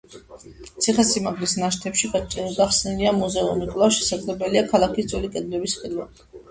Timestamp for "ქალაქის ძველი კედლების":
4.75-5.83